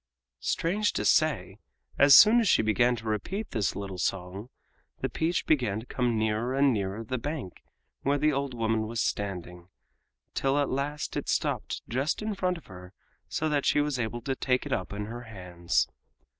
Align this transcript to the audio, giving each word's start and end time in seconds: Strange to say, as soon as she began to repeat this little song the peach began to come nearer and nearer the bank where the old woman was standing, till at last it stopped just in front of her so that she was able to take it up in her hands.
Strange 0.39 0.93
to 0.93 1.05
say, 1.05 1.59
as 1.99 2.17
soon 2.17 2.39
as 2.39 2.49
she 2.49 2.63
began 2.63 2.95
to 2.95 3.05
repeat 3.05 3.51
this 3.51 3.75
little 3.75 3.99
song 3.99 4.49
the 5.01 5.09
peach 5.09 5.45
began 5.45 5.79
to 5.79 5.85
come 5.85 6.17
nearer 6.17 6.55
and 6.55 6.73
nearer 6.73 7.03
the 7.03 7.19
bank 7.19 7.61
where 8.01 8.17
the 8.17 8.33
old 8.33 8.55
woman 8.55 8.87
was 8.87 8.99
standing, 8.99 9.67
till 10.33 10.57
at 10.57 10.69
last 10.69 11.15
it 11.15 11.29
stopped 11.29 11.83
just 11.87 12.23
in 12.23 12.33
front 12.33 12.57
of 12.57 12.65
her 12.65 12.93
so 13.29 13.47
that 13.47 13.63
she 13.63 13.79
was 13.79 13.99
able 13.99 14.21
to 14.21 14.33
take 14.35 14.65
it 14.65 14.73
up 14.73 14.91
in 14.91 15.05
her 15.05 15.25
hands. 15.25 15.87